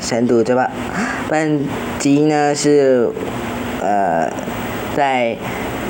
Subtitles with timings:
[0.00, 0.68] 深度周报。
[1.28, 1.60] 本
[1.98, 3.10] 集呢是
[3.80, 4.30] 呃
[4.94, 5.36] 在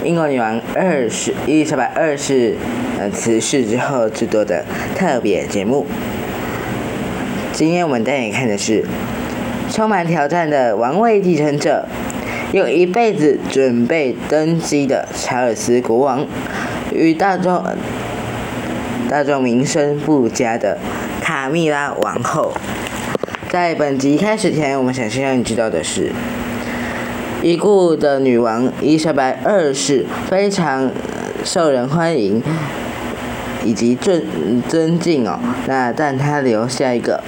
[0.04, 2.56] 英国女王二世伊丽莎白二世
[2.98, 4.64] 呃辞世之后制作的
[4.96, 5.86] 特别节目。
[7.52, 8.84] 今天我们带你看的是
[9.70, 11.86] 充满挑战的王位继承者，
[12.52, 16.26] 用一辈子准备登基的查尔斯国王
[16.92, 17.64] 与大众
[19.08, 20.78] 大众名声不佳的
[21.20, 22.52] 卡蜜拉王后。
[23.52, 26.10] 在本集开始前，我们想先让你知道的是，
[27.42, 30.90] 已故的女王伊莎白二世非常
[31.44, 32.42] 受人欢迎
[33.62, 34.24] 以及尊
[34.66, 35.38] 尊敬哦。
[35.66, 37.22] 那但她留下一个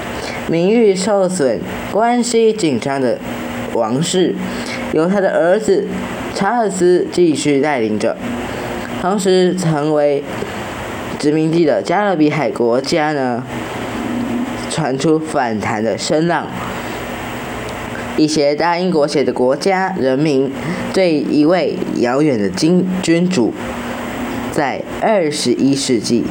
[0.49, 1.61] 名誉受损、
[1.93, 3.19] 关系紧张的
[3.75, 4.35] 王室，
[4.95, 5.87] 由她的儿子
[6.35, 8.17] 查尔斯继续带领着，
[9.03, 10.25] 同时成为
[11.19, 13.45] 殖民地的加勒比海国家呢。
[14.75, 16.49] 传出反弹的声浪，
[18.17, 20.51] 一些大英国血的国家人民
[20.93, 23.55] 对一位遥远的君君主，
[24.51, 26.25] 在二十一世纪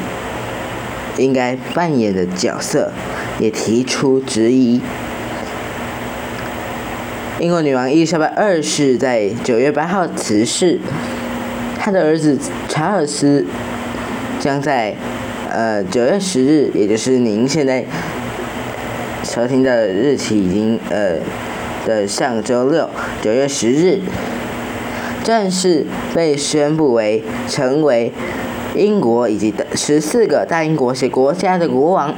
[1.17, 2.91] 应该扮演的角色，
[3.39, 4.81] 也提出质疑。
[7.39, 10.81] 英国女王伊丽莎白二世在九月八号辞世，
[11.79, 13.45] 她的儿子查尔斯
[14.41, 14.93] 将在
[15.49, 17.85] 呃九月十日，也就是您现在。
[19.23, 21.15] 收听的日期已经呃
[21.87, 22.89] 的上周六
[23.21, 23.99] 九月十日，
[25.23, 28.11] 正式被宣布为成为
[28.75, 32.13] 英国以及十四个大英国系国家的国王。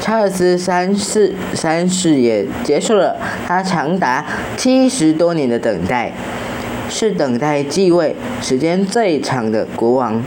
[0.00, 3.16] 查尔斯三世三世也结束了
[3.46, 4.24] 他长达
[4.56, 6.12] 七十多年的等待，
[6.90, 10.22] 是等待继位时间最长的国王。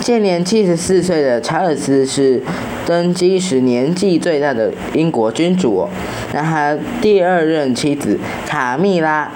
[0.00, 2.42] 现年七十四岁的查尔斯是。
[2.86, 5.88] 登基时年纪最大的英国君主，
[6.32, 9.30] 那他第二任妻子卡蜜拉，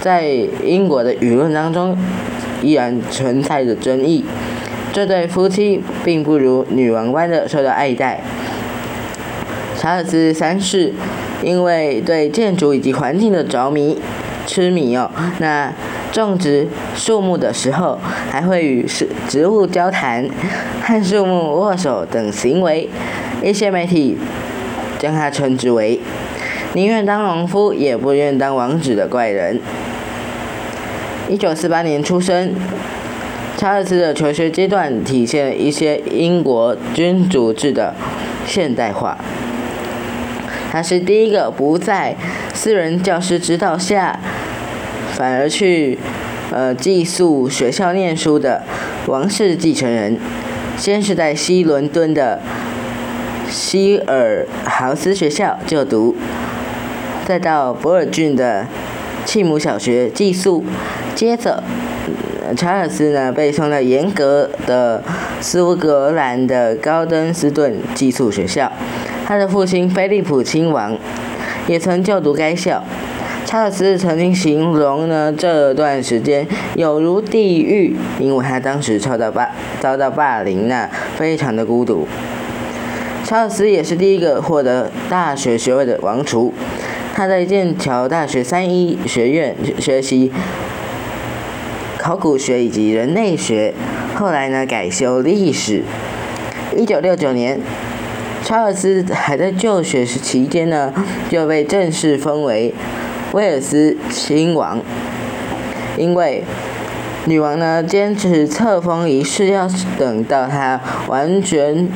[0.00, 0.26] 在
[0.64, 1.96] 英国的舆论当中
[2.62, 4.24] 依然存在着争议。
[4.92, 8.20] 这对夫妻并不如女王般的受到爱戴。
[9.78, 10.92] 查尔斯三世
[11.42, 13.98] 因为对建筑以及环境的着迷、
[14.46, 15.72] 痴迷哦，那。
[16.12, 17.98] 种植树木的时候，
[18.30, 20.28] 还会与植植物交谈、
[20.82, 22.88] 和树木握手等行为，
[23.42, 24.18] 一些媒体
[24.98, 25.98] 将他称之为
[26.74, 29.58] “宁愿当农夫也不愿当王子的怪人”。
[31.30, 32.54] 一九四八年出生，
[33.56, 37.94] 查尔斯的求学阶段体现了一些英国君主制的
[38.46, 39.16] 现代化。
[40.70, 42.14] 他是第一个不在
[42.52, 44.20] 私人教师指导下。
[45.22, 45.96] 反而去，
[46.50, 48.64] 呃，寄宿学校念书的
[49.06, 50.18] 王室继承人，
[50.76, 52.40] 先是在西伦敦的
[53.48, 56.16] 希尔豪斯学校就读，
[57.24, 58.66] 再到博尔郡的
[59.24, 60.64] 契姆小学寄宿，
[61.14, 61.62] 接着，
[62.56, 65.04] 查尔斯呢被送到严格的
[65.40, 68.72] 苏格兰的高登斯顿寄宿学校，
[69.24, 70.98] 他的父亲菲利普亲王
[71.68, 72.82] 也曾就读该校。
[73.44, 82.08] 查尔斯曾经形容呢这段时间有如地狱，因为他当时遭到霸遭到霸凌呢，非常的孤独。
[83.24, 86.54] 查尔斯也是第一个获得大学学位的王储，
[87.14, 90.32] 他在剑桥大学三一学院学习
[91.98, 93.74] 考古学以及人类学，
[94.14, 95.82] 后来呢改修历史。
[96.74, 97.60] 一九六九年，
[98.42, 100.92] 查尔斯还在就学时期间呢
[101.30, 102.72] 就被正式封为。
[103.32, 104.78] 威尔斯亲王，
[105.96, 106.44] 因为
[107.24, 109.66] 女王呢坚持册封仪式要
[109.98, 111.88] 等到她完全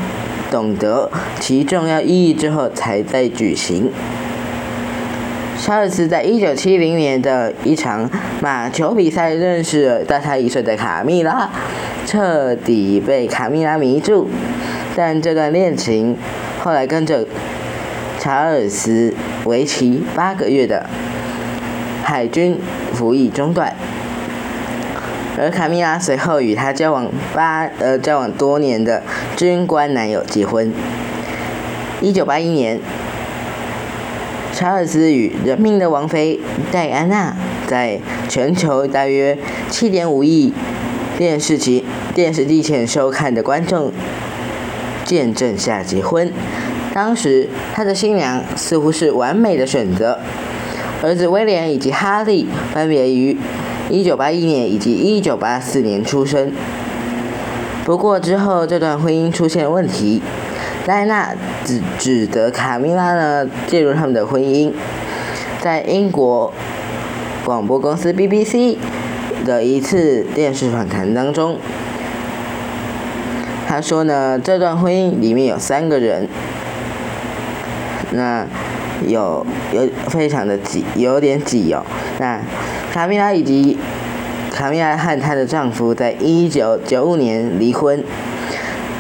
[0.51, 3.91] 懂得其重要意义之后才再举行。
[5.59, 8.09] 查尔斯在一九七零年的一场
[8.41, 11.51] 马球比赛认识了大他一岁的卡蜜拉，
[12.07, 14.29] 彻底被卡蜜拉迷住，
[14.95, 16.17] 但这段恋情
[16.63, 17.27] 后来跟着
[18.19, 19.13] 查尔斯
[19.45, 20.89] 为期八个月的。
[22.09, 22.57] 海军
[22.95, 23.75] 服役中断，
[25.37, 29.03] 而卡米拉随后与他交往八呃交往多年的
[29.37, 30.73] 军官男友结婚。
[32.01, 32.79] 一九八一年，
[34.53, 36.39] 查尔斯与人民的王妃
[36.71, 37.37] 戴安娜
[37.67, 37.99] 在
[38.29, 39.37] 全球大约
[39.69, 40.55] 七点五亿
[41.19, 43.91] 电视机电视机前收看的观众
[45.05, 46.33] 见证下结婚。
[46.95, 50.21] 当时他的新娘似乎是完美的选择。
[51.03, 53.37] 儿子威廉以及哈利分别于
[53.91, 56.53] 1981年以及1984年出生。
[57.85, 60.21] 不过之后这段婚姻出现问题，
[60.85, 61.35] 戴娜
[61.65, 64.73] 指指责卡米拉呢介入他们的婚姻，
[65.61, 66.53] 在英国
[67.45, 68.77] 广播公司 BBC
[69.45, 71.59] 的一次电视访谈当中，
[73.69, 76.29] 他说呢这段婚姻里面有三个人，
[78.11, 78.45] 那
[79.07, 81.85] 有有非常的挤，有点挤哦。
[82.19, 82.41] 那
[82.93, 83.77] 卡米拉以及
[84.51, 88.03] 卡米拉和她的丈夫在一九九五年离婚，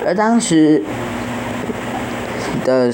[0.04, 0.82] 而当时
[2.64, 2.92] 的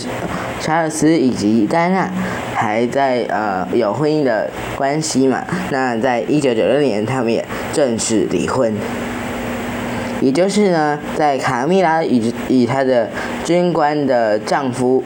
[0.61, 2.11] 查尔斯以及戴安娜
[2.55, 5.43] 还在呃有婚姻的关系嘛？
[5.71, 8.73] 那在一九九六年，他们也正式离婚。
[10.21, 13.09] 也就是呢，在卡米拉与与她的
[13.45, 15.03] 军官的丈夫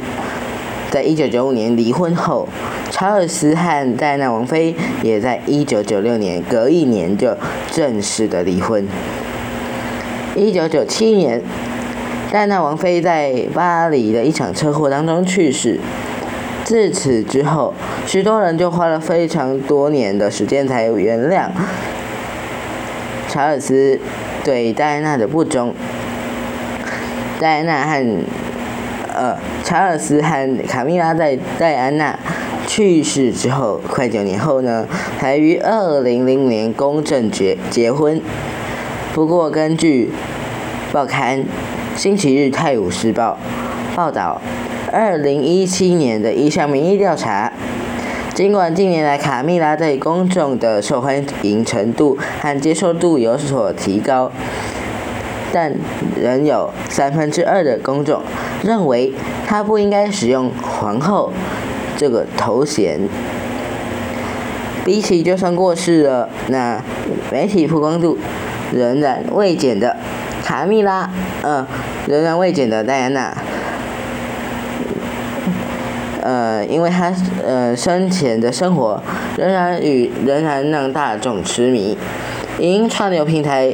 [0.91, 2.49] 在一九九五年离婚后。
[2.89, 7.37] 查尔斯和戴安娜王妃也在一九九六年隔一年就
[7.71, 8.87] 正式的离婚。
[10.35, 11.43] 一九九七年，
[12.33, 15.79] 戴安娜王妃在巴黎的一场车祸当中去世。
[16.65, 17.75] 自此之后，
[18.07, 21.49] 许多人就花了非常多年的时间才原谅
[23.29, 24.01] 查尔斯
[24.43, 25.75] 对戴安娜的不忠。
[27.39, 28.25] 戴安娜和
[29.17, 32.19] 二查尔斯和卡米拉在戴安娜。
[32.69, 34.87] 去世之后，快九年后呢，
[35.21, 38.21] 才于二零零年公证结结婚。
[39.15, 40.11] 不过，根据
[40.93, 41.39] 报刊
[41.95, 43.39] 《星期日泰晤士报》
[43.97, 44.41] 报道，
[44.93, 47.53] 二零一七年的一项民意调查，
[48.35, 54.33] 尽管近年来卡蜜拉在公众的受欢迎程度和接受度有所提高，
[55.57, 55.73] 但
[56.23, 58.21] 仍有三分之二的公众
[58.63, 59.11] 认为
[59.47, 61.33] 她不应该使用皇后。
[61.99, 63.01] 这个头衔，
[64.85, 66.79] 比起就算过世了，那
[67.33, 68.19] 媒体曝光度
[68.71, 69.97] 仍然未减的
[70.45, 71.09] 卡蜜拉，
[71.43, 71.67] 嗯，
[72.07, 73.35] 仍然未减的戴安娜，
[76.21, 77.11] 呃，因为她
[77.43, 79.03] 呃生前的生活
[79.39, 81.97] 仍然与仍然让大众痴迷，
[82.59, 83.73] 因串流平台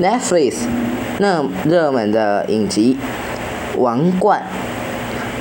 [0.00, 0.54] Netflix
[1.18, 2.96] 那热门的影集
[3.78, 4.40] 《王冠》。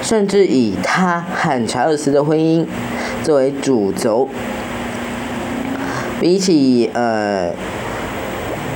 [0.04, 2.66] 甚至以他和查尔斯的婚姻
[3.24, 4.28] 作为主轴，
[6.20, 7.52] 比起呃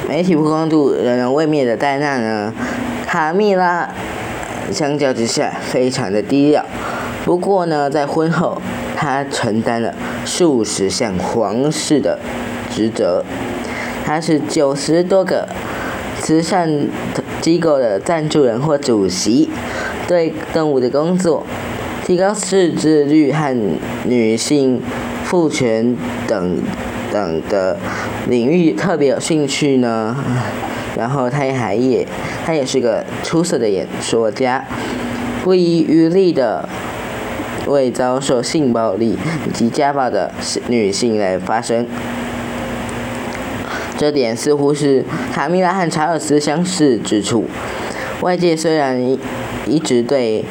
[0.07, 2.53] 媒体曝光度仍然未灭的戴娜呢，
[3.05, 3.89] 卡蜜拉
[4.71, 6.63] 相较之下非常的低调。
[7.25, 8.61] 不过呢，在婚后，
[8.95, 12.17] 她承担了数十项皇室的
[12.73, 13.25] 职责，
[14.07, 15.45] 她是九十多个
[16.21, 16.87] 慈善
[17.41, 19.49] 机构的赞助人或主席。
[20.07, 21.45] 对动物的工作、
[22.05, 23.53] 提高识字率和
[24.05, 24.81] 女性
[25.25, 26.59] 赋权等
[27.11, 27.77] 等的
[28.29, 30.15] 领域特别有兴趣呢。
[30.97, 32.07] 然后他还也，
[32.45, 34.63] 他也是个出色的演说家，
[35.43, 36.69] 不遗余力的
[37.67, 40.31] 为遭受性暴力以及家暴的
[40.69, 41.85] 女性来发声。
[43.97, 47.45] 这点似乎是卡米拉和查尔斯相似之处。
[48.21, 49.17] 外界虽然。
[49.69, 50.45] 一直对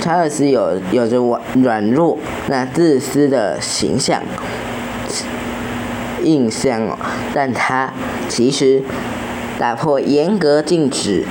[0.00, 1.18] 查尔斯有有着
[1.64, 4.22] 软弱、那自私的形象
[6.22, 6.96] 印象哦，
[7.34, 7.92] 但他
[8.28, 8.84] 其实
[9.58, 11.24] 打破严格禁止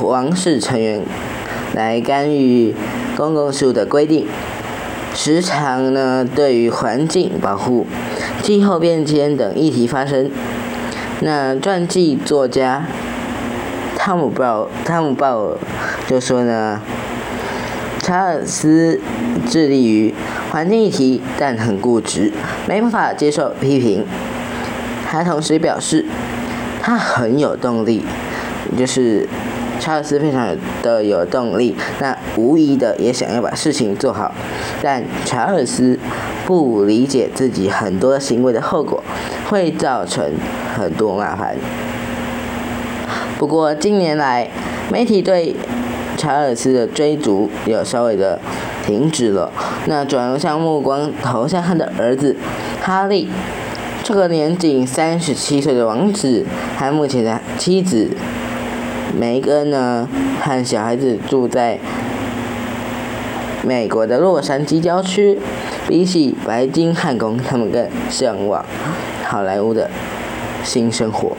[0.00, 1.02] 王室成员
[1.74, 2.74] 来干预
[3.18, 4.26] 公共事务的规定，
[5.14, 7.86] 时常呢对于环境保护、
[8.48, 10.30] 气候变迁等议题发生。
[11.20, 12.86] 那传记作家。
[13.94, 15.58] 汤姆鲍汤姆鲍尔
[16.06, 16.80] 就说呢，
[18.00, 18.98] 查尔斯
[19.46, 20.14] 致力于
[20.50, 22.32] 环境议题，但很固执，
[22.66, 24.06] 没办法接受批评。
[25.06, 26.06] 他同时表示，
[26.80, 28.02] 他很有动力，
[28.78, 29.28] 就是
[29.80, 34.34] 查尔斯非常的有动力，那无疑的也想要把事情做好。
[34.82, 35.98] 但查尔斯
[36.46, 39.02] 不理解自己很多行为的后果，
[39.48, 40.32] 会造成
[40.76, 41.56] 很多麻烦。
[43.38, 44.48] 不过近年来，
[44.90, 45.54] 媒体对
[46.16, 48.40] 查尔斯的追逐有稍微的
[48.84, 49.52] 停止了，
[49.86, 52.34] 那转而向目光投向他的儿子
[52.82, 53.28] 哈利。
[54.02, 56.44] 这个年仅三十七岁的王子，
[56.78, 58.08] 和目前的妻子
[59.16, 60.08] 梅根呢，
[60.40, 61.78] 和小孩子住在
[63.62, 65.38] 美国的洛杉矶郊区。
[65.88, 68.62] 比起白金汉宫，他们更向往
[69.24, 69.88] 好莱坞的
[70.62, 71.34] 新生活。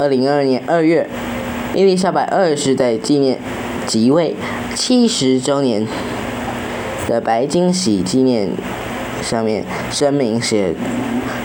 [0.00, 1.06] 二零二二年二月，
[1.74, 3.38] 伊丽莎白二世在纪念
[3.86, 4.34] 即位
[4.74, 5.86] 七十周年
[7.06, 8.48] 的白金禧纪念
[9.20, 10.72] 上面声明写，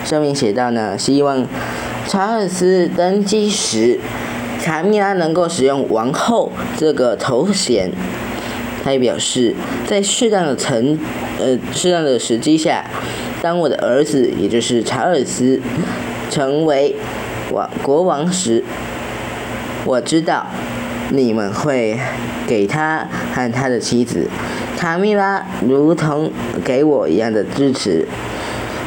[0.02, 1.46] 声明写道呢，希望
[2.06, 4.00] 查尔斯登基时
[4.62, 7.90] 卡米拉能够使用王后这个头衔，
[8.84, 9.54] 他也表示，
[9.86, 10.98] 在适当的层
[11.38, 12.84] 呃适当的时机下，
[13.40, 15.60] 当我的儿子也就是查尔斯
[16.30, 16.96] 成为
[17.52, 18.62] 王国王时，
[19.84, 20.46] 我知道
[21.10, 21.98] 你们会
[22.46, 24.28] 给他和他的妻子
[24.76, 26.30] 卡米拉如同
[26.64, 28.06] 给我一样的支持。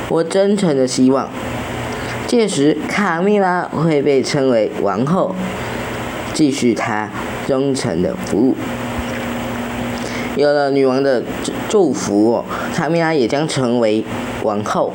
[0.09, 1.29] 我真诚的希望，
[2.27, 5.33] 届时卡米拉会被称为王后，
[6.33, 7.09] 继续他
[7.47, 8.55] 忠诚的服务。
[10.35, 11.21] 有了女王的
[11.69, 14.03] 祝福，卡米拉也将成为
[14.43, 14.93] 王后，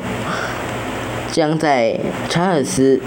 [1.31, 2.99] 将在查尔斯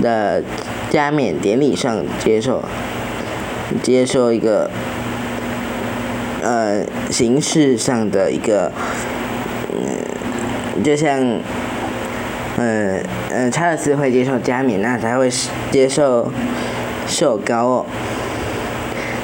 [0.00, 0.42] 的
[0.90, 2.62] 加冕典礼上接受
[3.82, 4.70] 接受一个
[6.42, 8.72] 呃形式上的一个
[9.72, 10.82] 嗯。
[10.84, 11.20] 就像，
[12.56, 15.28] 嗯嗯，查尔斯会接受加冕，那才会
[15.72, 16.32] 接受
[17.08, 17.86] 受膏哦。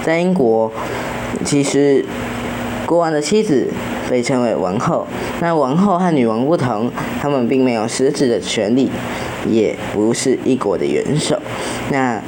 [0.05, 0.73] 在英国，
[1.45, 2.05] 其实
[2.85, 3.69] 国王的妻子
[4.11, 5.07] 被称为王后。
[5.41, 8.91] 那王后和女王不同，他们并没有实质的权利，
[9.49, 11.41] 也不是一国的元首。
[11.91, 12.21] 那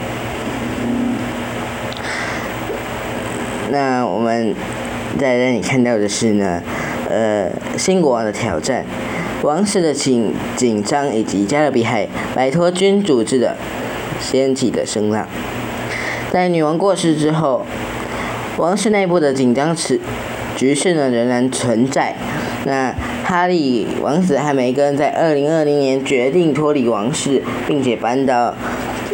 [3.70, 4.54] 那我们
[5.18, 6.62] 在这里看到的是呢，
[7.10, 8.84] 呃，新国王的挑战。
[9.42, 13.54] 王室的紧紧张以及加勒比海摆脱君主制的
[14.20, 15.26] 掀起的声浪，
[16.32, 17.64] 在女王过世之后，
[18.56, 20.00] 王室内部的紧张局
[20.56, 22.14] 局势呢仍然存在。
[22.64, 22.92] 那
[23.24, 28.54] 哈利王子和梅根在二零二零年决定脱离王室，并且搬到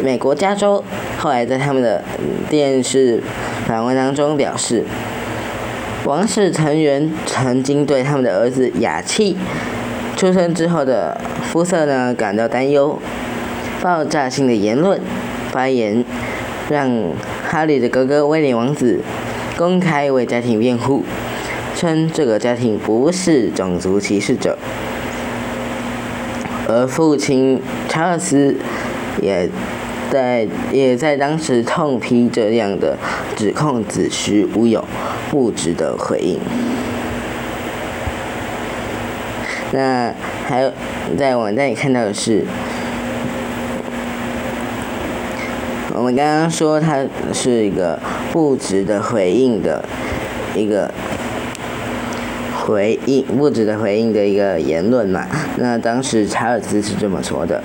[0.03, 0.83] 美国加州。
[1.19, 2.03] 后来在他们的
[2.49, 3.21] 电视
[3.67, 4.83] 访问当中表示，
[6.05, 9.37] 王室成员曾经对他们的儿子雅气。
[10.15, 11.19] 出生之后的
[11.51, 12.97] 肤色呢感到担忧，
[13.83, 14.97] 爆炸性的言论
[15.51, 16.05] 发言，
[16.69, 16.89] 让
[17.45, 19.01] 哈利的哥哥威廉王子
[19.57, 21.03] 公开为家庭辩护，
[21.75, 24.57] 称这个家庭不是种族歧视者，
[26.69, 28.55] 而父亲查尔斯
[29.21, 29.49] 也
[30.09, 32.97] 在也在当时痛批这样的
[33.35, 34.85] 指控子虚乌有，
[35.29, 36.39] 不值得回应。
[39.73, 40.13] 那
[40.47, 40.71] 还有，
[41.17, 42.45] 在网站里看到的是，
[45.95, 47.99] 我们刚刚说它是一个
[48.31, 49.83] 不值得回应的
[50.55, 50.91] 一个
[52.65, 55.27] 回应，不值得回应的一个言论嘛。
[55.57, 57.63] 那当时查尔斯是这么说的。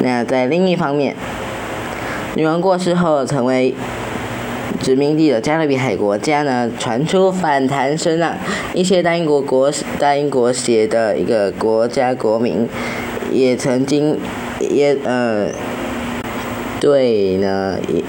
[0.00, 1.16] 那在另一方面，
[2.34, 3.74] 女王过世后成为。
[4.80, 8.34] 殖民地的加勒比海国家呢，传出反弹声浪，
[8.74, 12.68] 一些大英国国大英国协的一个国家国民，
[13.30, 14.18] 也曾经
[14.58, 15.46] 也呃，
[16.82, 18.02] 对呢一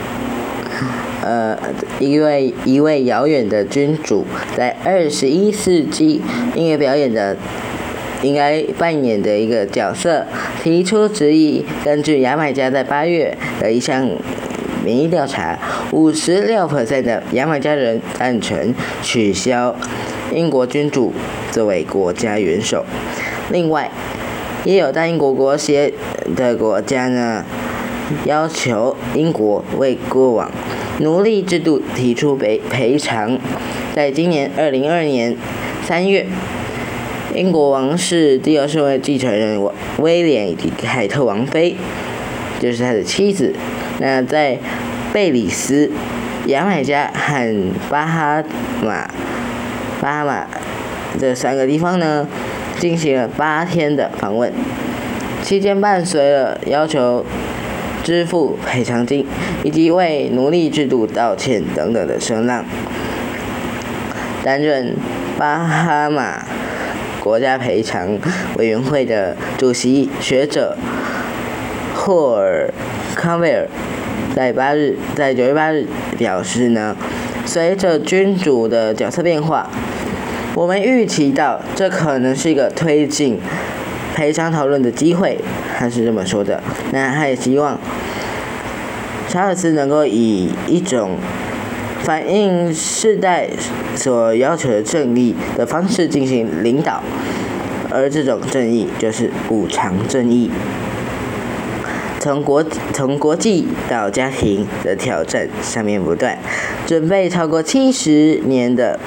[1.22, 1.56] 呃
[2.00, 4.26] 一位一位遥远的君主
[4.58, 6.20] 在二十一世纪
[6.56, 7.38] 音乐表演的
[8.24, 10.26] 应该扮演的一个角色
[10.64, 11.64] 提出质疑。
[11.86, 14.10] 根据牙买加在八月的一项。
[14.86, 15.58] 民意调查，
[15.94, 19.74] 五十六的牙买加人赞成取消
[20.34, 21.14] 英国君主
[21.52, 22.84] 作为国家元首。
[23.50, 23.90] 另外，
[24.66, 25.94] 也有大英国国协
[26.36, 27.46] 的国家呢，
[28.26, 30.52] 要求英国为过往
[31.00, 33.38] 奴隶制度提出赔赔偿。
[33.94, 35.36] 在今年二零二年
[35.86, 36.26] 三月，
[37.36, 39.62] 英国王室第二顺位继承人
[40.00, 41.76] 威廉以及凯特王妃，
[42.60, 43.54] 就是他的妻子。
[44.00, 44.58] 那在
[45.14, 45.92] 贝里斯、
[46.48, 48.44] 牙买加和巴哈
[48.82, 49.08] 马、
[50.02, 50.48] 巴哈马
[51.20, 52.28] 这三个地方呢，
[52.80, 54.52] 进行了八天的访问，
[55.44, 57.24] 期间伴随了要求
[58.04, 59.26] 支付赔偿金
[59.64, 62.66] 以及为奴隶制度道歉等等的声浪。
[64.44, 64.96] 担任
[65.38, 66.44] 巴哈马
[67.22, 68.20] 国家赔偿
[68.58, 70.78] 委员会的主席学者
[71.96, 72.74] 霍尔
[73.16, 73.68] 康威尔。
[74.36, 75.86] 在八日，在九月八日
[76.18, 76.96] 表示呢，
[77.46, 79.70] 随着君主的角色变化，
[80.56, 83.40] 我们预期到这可能是一个推进
[84.14, 85.40] 赔偿讨论的机会，
[85.78, 86.62] 他是这么说的。
[86.92, 87.80] 那他也希望
[89.28, 91.18] 查尔斯能够以一种
[92.04, 93.50] 反映世代
[93.96, 97.02] 所要求的正义的方式进行领导，
[97.90, 100.52] 而这种正义就是补偿正义。
[102.20, 106.38] 从国从国际到家庭的挑战上面不断，
[106.86, 108.98] 准备超过七十年的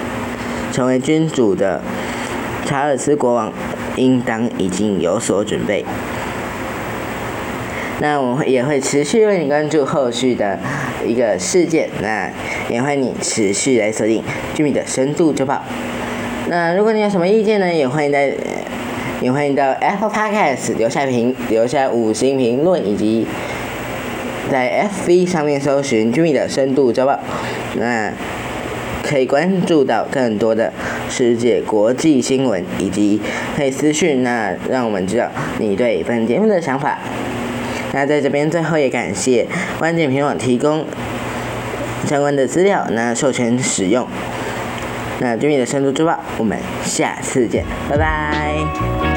[0.72, 1.80] 成为君主的
[2.66, 3.52] 查尔斯国王，
[3.96, 5.84] 应当已经有所准备。
[7.98, 10.58] 那我也会持续为你关注后续的
[11.06, 12.30] 一个事件，那
[12.68, 14.22] 也欢迎你持续来锁定
[14.54, 15.62] 居民的深度周报。
[16.48, 18.34] 那如果你有什么意见呢，也欢迎在
[19.22, 23.26] 也欢迎到 Apple Podcast 留下评留下五星评论，以及
[24.50, 27.18] 在 FB 上面搜寻居民的深度周报。
[27.76, 28.12] 那
[29.08, 30.72] 可以关注到更多的
[31.08, 33.20] 世界国际新闻，以及
[33.56, 36.98] 可以私讯，那让我们知道你对本节目的想法。
[37.92, 39.46] 那在这边最后也感谢
[39.78, 40.84] 关键评网提供
[42.06, 44.06] 相关的资料，那授权使用。
[45.20, 49.15] 那居民的深度周报，我们下次见，拜拜。